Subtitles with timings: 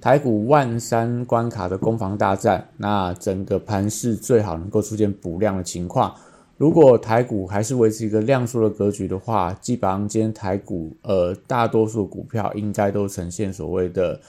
[0.00, 6.14] 台股万三关卡的攻防大战，那整个盘势最好能够出现补量的情况。
[6.58, 14.20] 如果台股还是维持一个量缩的格局的话，基本上今天台股呃大多数股票应该都呈现所谓的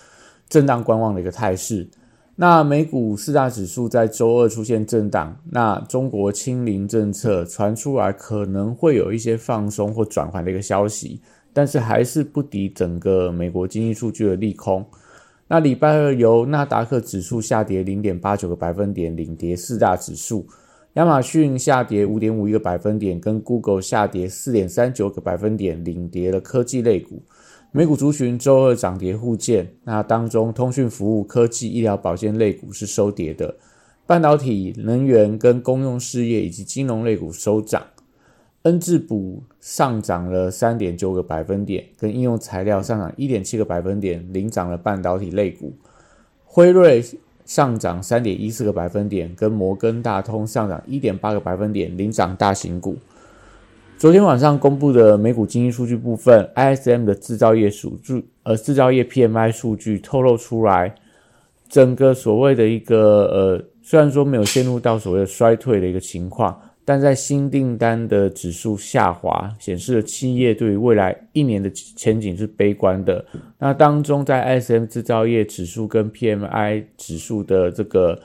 [0.50, 1.88] 震荡观望的一个态势。
[2.36, 11.22] 那美股四大指数在周二出现震荡，那中国清零政策传出来可能会有一些放松或转换的一个消息，
[11.54, 14.84] 但是还是不敌整个美国经济数据的利空。
[15.54, 20.48] 那礼拜二由纳达克指数下跌零点八九个百分点领跌四大指数，
[20.94, 27.22] 亚马逊下跌五点五一个百分点，跟 Google 下跌四点三九个百分点领跌了科技类股。
[27.72, 33.56] 美股族群周二涨跌互见，那当中通讯服务、科技、医疗保健类股是收跌的，
[34.08, 37.84] 半导体、能源跟公用事业以及金融类股收涨。
[38.64, 45.74] 恩智补上涨了三点九个百分点，跟应用材料上涨一点七个百分点，领涨了半导体类股。
[46.46, 47.04] 辉瑞
[47.44, 52.96] 上涨三点一四个百分点，跟摩根大通上涨一点八个百分点，领涨大型股。
[53.98, 60.96] 昨天晚上公布的美股经济数据部分，ISM 的制造业数据，呃，制造业 PMI 数据透露出来，
[61.68, 66.58] 整个所谓的一个呃，虽然说没有陷入到所谓的衰退的一个情况。
[66.86, 73.24] 但在新订单的指数下滑，显示了企业对于未来一年的前景是悲观的。
[73.58, 78.20] 那当中，在 SM 制造业指数跟 PMI 指数的这个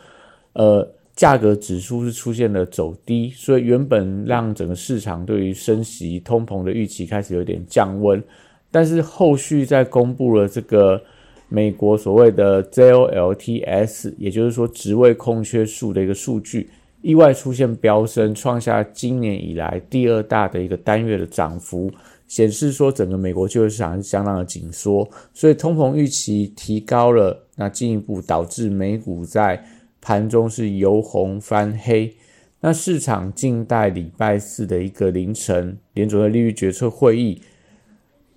[0.54, 8.22] 呃价格指数是出现了走低，所以原本让整个市场对于升息通膨的预期开始有点降温。
[8.70, 11.00] 但是后续在公布了这个
[11.48, 16.68] 美国所谓的 JOLTS，也就是说职位空缺数的一个数据。
[17.00, 21.90] 意外出现飙升，创下今年以来第二大的一个单月的涨幅，
[22.26, 29.64] 显示说整个美国就业市场是相当的紧缩，所以通膨预期提高了，那进一步导致美股在
[30.00, 32.12] 盘中是由红翻黑。
[32.60, 37.40] 那市场静待礼拜四的一个凌晨联准会利率决策会议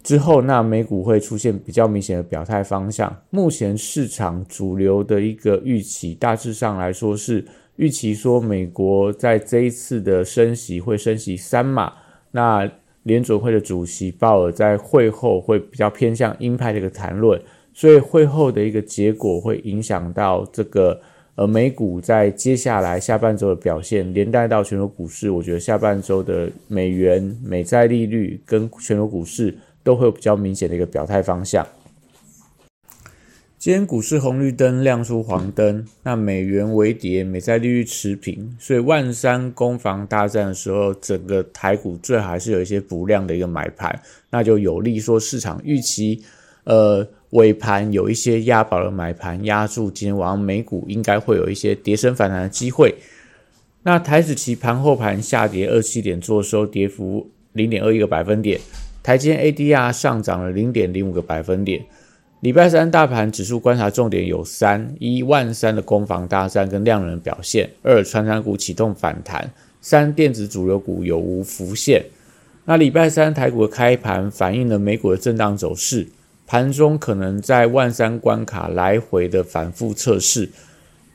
[0.03, 3.23] 之后，那美股会出现比较明显的表态方向。
[3.31, 7.43] 目前市场主流的一个预期，大致上来说是。
[7.81, 11.91] 预期说，美国在这一次的升息会升息三码，
[12.29, 12.71] 那
[13.01, 17.41] 联准会的主席鲍尔在会后会比较偏向鹰派的一个谈论，
[17.73, 21.01] 所以会后的一个结果会影响到这个
[21.33, 31.65] 呃美股在接下来下半周的表现，连带到全球股市，我觉得下半周的美元、美债利率跟全球股市都会有比较明显的一个表态方向。
[33.61, 44.01] 今天股市红绿灯亮出黄灯，那美元微跌，美债利率持平，所以万三攻防大战的时候，整个台股最好还是有一些不量的一个买盘，
[44.31, 46.23] 那就有利说市场预期，
[46.63, 52.95] 呃尾盘有一些押宝的买盘压住，今天晚上美股应该会有一些跌升反弹的机会。
[53.83, 58.59] 那台子期盘后盘下跌二七点，做收跌幅零点二一个百分点，
[59.03, 61.85] 台积 ADR 上涨了零点零五个百分点。
[62.41, 69.47] 礼拜三大盘指数观察重点有三：一万三的攻防大战跟量能表现；二穿山股启动反弹；
[69.79, 72.03] 三电子主流股有无浮现。
[72.65, 76.07] 那礼拜三台股的开盘反映了美股的震荡走势，
[76.47, 80.49] 盘中可能在万三关卡来回的反复测试。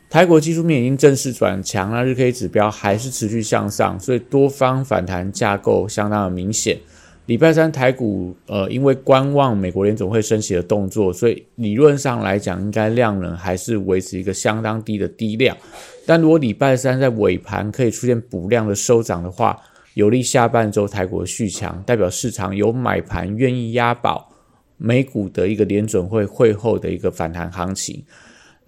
[0.08, 6.78] 台股技术面已经正式转强，那日 K 指标还是持续向上，所以多方反弹架构相当的明显。
[7.26, 15.56] 礼拜三台股，呃，因为观望美国联总会升息的动作，所以理论上来讲，应该量能还是维持一个相当低的低量。
[16.06, 19.60] 但如果礼拜三在尾盘可以出现补量的收涨的话，
[19.94, 24.30] 有利下半周台股的续强，代表市场有买盘愿意押宝
[24.76, 28.04] 美股的一个联准会会后的一个反弹行情。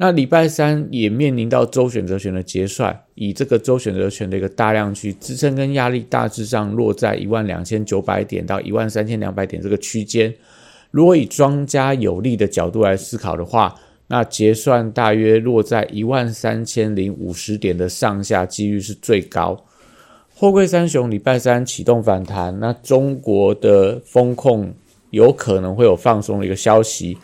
[0.00, 10.32] 那礼拜三也面临到周选择权的结算，以这个周选择权的一个大量区支撑跟压力大致上落在一万两千九百点到一万三千两百点这个区间。
[10.92, 13.74] 如果以庄家有利的角度来思考的话，
[14.06, 19.64] 那结算大约落在一万三千零五十点的上下几率是最高。
[20.32, 24.72] 货柜三雄礼拜三启动反弹，那中国的风控
[25.10, 27.18] 有可能会有放松的一个消息。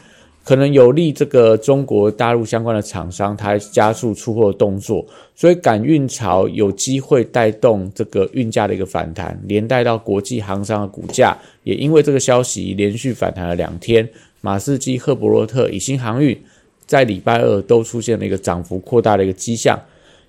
[0.44, 5.04] 可能有利这个中国大陆相关的厂商，它加速出货动作，
[5.34, 14.06] 所以赶运潮有机会带动这个运价的一个反弹，连带到国际航商的股价，也因为这个消息连续反弹了两天。
[14.42, 16.38] 马士基、赫伯罗特、以新航运
[16.84, 19.80] 在礼拜二都出现了一个涨幅扩大的一个迹象，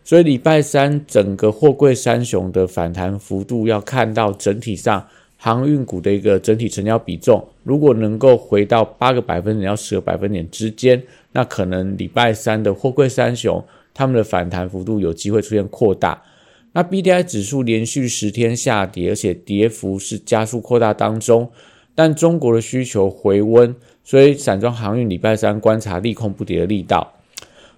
[0.05, 5.05] 所以礼拜三整个货柜三雄的反弹幅度要看到整体上。
[5.37, 11.03] 航运股的一个整体成交比重，如果能够回到八个百分点到十个百分点之间，
[11.33, 16.21] 那可能礼拜三的货柜三雄他们的反弹幅度有机会出现扩大。
[16.71, 21.49] 那 B D I 指数连续十天下跌，而且跌幅是加速扩大当中，
[21.93, 27.13] 但中国的需求回温，所以散装航运礼拜三观察利空不跌的力道。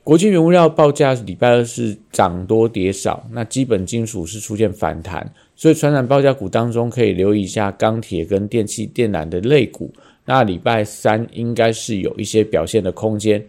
[0.03, 5.33] 国际原物料报价礼拜二是涨多跌少，那基本金属是出现反弹。
[5.59, 9.92] 所以，传染报价股当中可以留意一下钢铁跟电气电缆的类股。
[10.24, 13.44] 那礼拜三应该是有一些表现的空间。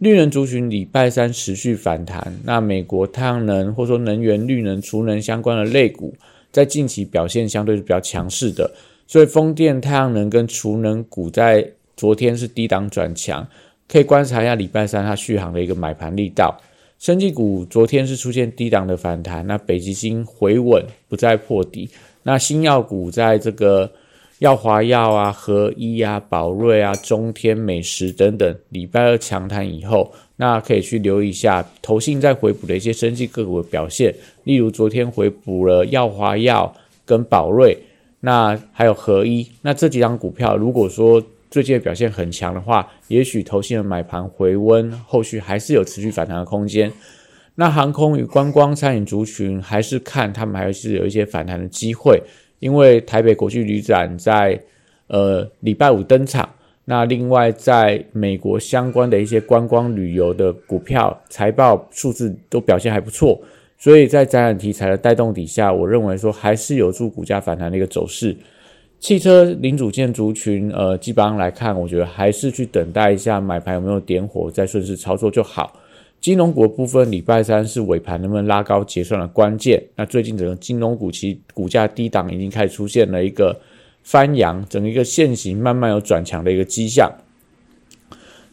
[0.00, 2.38] 绿能族群礼拜三持续反弹。
[2.44, 6.12] 那美国太阳能或说能源、绿能、储能相关的类股，
[6.52, 8.70] 在近期表现相对是比较强势的。
[9.06, 13.46] 所以，风电、太阳能跟储能股在昨天是低档转强，
[13.88, 16.60] 可以观察一下礼拜三它续航的一个买盘力道。
[16.98, 21.88] 生技股昨天是出现低档的反弹，那北极星回稳，不再破底。
[22.22, 23.90] 那新药股在这个
[24.38, 34.14] 药华药啊、合一啊、宝瑞啊、中天美食等等，礼拜二强弹以后，那可以去留意一下投信在回补的一些生技个股的表现。
[34.44, 36.74] 例如昨天回补了药华药
[37.04, 37.76] 跟宝瑞，
[38.20, 41.22] 那还有合一，那这几张股票如果说。
[41.54, 46.90] 最近表现很强的话，也许投信的买盘回温，后续还是有持续反弹的空间。
[47.54, 52.20] 那航空与观光餐饮族群还是看他们还是有一些反弹的机会，
[52.58, 54.60] 因为台北国际旅展在
[55.06, 56.50] 呃礼拜五登场。
[56.84, 63.40] 那另外在美国相关的一些观光旅游的股票财报数字都表现还不错，
[63.78, 68.36] 所以在展览题材的带动底下，我认为说还是有助股价反弹的一个走势。
[69.00, 75.78] 汽车零组件族群，呃，基本上来看，我觉得还是去等待一下买盘有没有点火，再顺势操作就好。
[76.22, 79.82] 金融股部分，礼拜三是尾盘能不能拉高结算的关键。
[79.94, 83.54] 那最近整个金融股其股价低档已经开始出现了一个
[84.02, 87.12] 翻扬，整个一个线型慢慢有转强的一个迹象。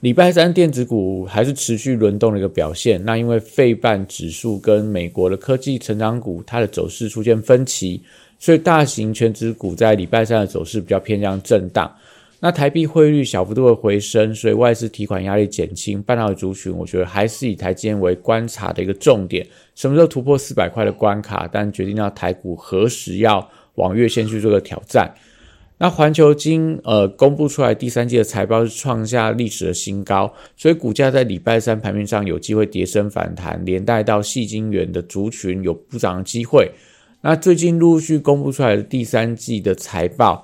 [0.01, 3.01] 礼拜三电子股还是持续轮动的一个表现。
[3.05, 8.01] 那因为费半指数跟美国的科技成长股，它的走势出现分歧。
[8.41, 11.95] 所以大型全指股在礼拜三的走势比较偏向震荡。
[12.39, 16.01] 那台币汇率小幅度的回升，所以外资提款压力减轻。
[16.01, 19.45] 半导体族群，我觉得还是以台积电为观察的一个重点。
[19.75, 21.47] 什么时候突破四百块的关卡？
[21.51, 25.13] 但决定到台股何时要往月线去做个挑战。
[25.77, 36.71] 那环球金呃公布出来第三季的财报是创下历史的新高，所以股价在礼拜三盘面上有机会跌升反弹，连带到细晶圆的族群有补涨的机会。
[37.23, 40.43] 那最近陆续公布出来的第三季的财报，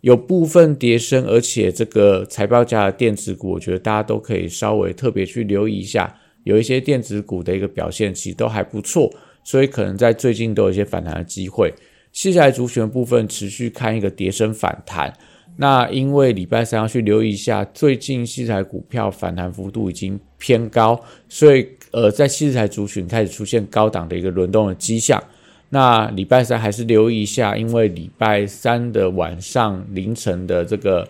[0.00, 6.12] 有部分跌升，而且这个财报价的电子股，我觉得大家都可以稍微特别去留意一下，
[6.42, 9.08] 有一些电子股的一个表现其实都还不错，
[9.44, 11.72] 所以可能在最近都有一些反弹的机会。
[12.12, 15.12] 细材族群部分持续看一个跌升反弹，
[15.58, 25.22] 那因为礼拜三要去留意一下，最近细材股票反弹幅度已经偏高，所以呃在细材族群开始出现高档的一个轮动的迹象。
[25.68, 31.06] 那礼拜三还是留意一下，因为礼拜三的晚上凌晨的这个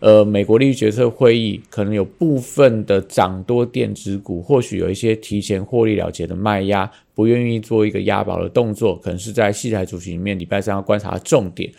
[0.00, 11.70] 呃美国利率决策会议，可能有部分的涨多电子股，或许有一些提前获利了结的卖压，不愿意做一个押宝的动作，可能是在戏台主席里面礼拜三要观察的重点。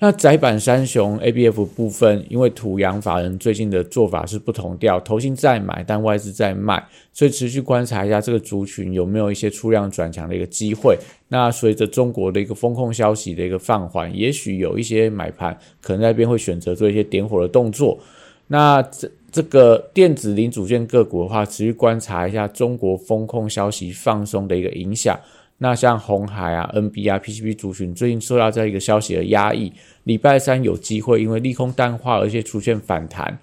[0.00, 6.80] 那窄板三雄 A B F 部分，因为土洋法人最近的做法是不同调，投信在买，但外资在卖，
[7.12, 10.96] 所以持续观察一下这个族群有没有一些出量转强的一个机会。
[11.26, 17.98] 那随着中国的一个风控消息的一个放缓，也许有一些买盘可能那边会选择做一些点火的动作。
[18.46, 25.18] 那这这个电子零组件个股的话，持续观察一下中国风控消息放松的一个影响。
[25.58, 29.72] 那像红海啊、NB 啊、PCB 族群最近受到这样一个消息的压抑，
[30.04, 33.38] 礼拜三有机会因为利空淡化而且出现反弹。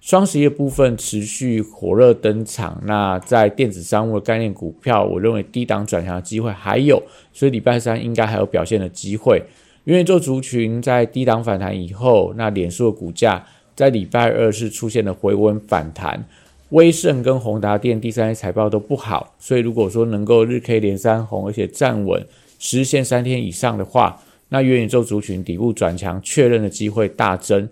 [0.00, 7.02] 双十一部分持续火热登场，那在电子商务的概念股票，我认为低档转强的机会还有，
[7.34, 9.42] 所以礼拜三应该还有表现的机会。
[9.84, 13.46] 因为做族群在低档反弹以后，那脸书的股价
[13.76, 16.26] 在礼拜二是出现了回温反弹。
[16.70, 22.24] 威盛跟宏达电第三季财报都不好，所以如果说能够日 K 连三红，而且站稳
[22.58, 27.68] 实现三天以上的话，那元宇宙族群底部转强确认的机会大增。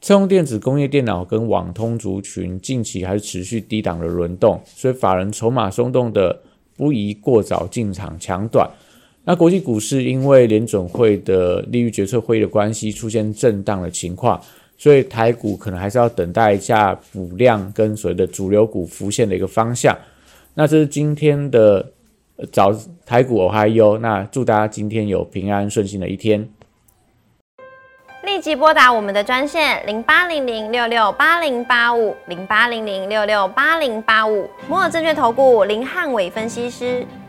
[0.00, 6.40] 车用电子、工业电脑跟网通族群近期还是持续低档的轮动，所以法人筹码松动的
[6.78, 8.66] 不宜过早进场抢短。
[9.24, 14.40] 那国际股市因为联准会的利率决策会议的关系，出现震荡的情况，
[14.80, 19.94] 所以台股可能还是要等待一下补量跟所谓的主流股浮现的一个方向。
[20.54, 21.92] 那这是今天的
[22.50, 26.48] 早台股我还有，那祝大家今天有平安顺心的一天。
[28.24, 37.06] 立即拨打我们的专线零八零零六六八零八五零八零零六六八零八五摩尔证券投顾林汉伟分析师。